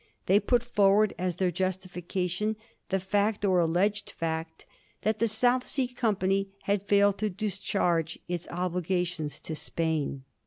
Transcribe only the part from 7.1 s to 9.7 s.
to discharge its obligations to